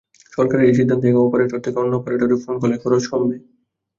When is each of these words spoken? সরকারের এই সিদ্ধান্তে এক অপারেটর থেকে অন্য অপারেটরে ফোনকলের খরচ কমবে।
সরকারের 0.33 0.67
এই 0.67 0.77
সিদ্ধান্তে 0.79 1.05
এক 1.09 1.17
অপারেটর 1.21 1.63
থেকে 1.65 1.77
অন্য 1.79 1.93
অপারেটরে 1.97 2.35
ফোনকলের 2.43 2.81
খরচ 2.83 3.03
কমবে। 3.11 3.35